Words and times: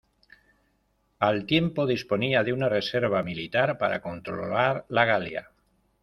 Al 1.19 1.45
tiempo 1.45 1.85
disponía 1.85 2.43
de 2.43 2.53
una 2.53 2.67
reserva 2.69 3.21
militar 3.21 3.77
para 3.77 4.01
controlar 4.01 4.83
la 4.89 5.05
Galia. 5.05 5.51